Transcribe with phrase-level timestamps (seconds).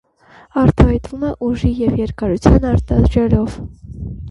[0.61, 3.63] Արտահայտվում է ուժի և երկարության արտադրյալով։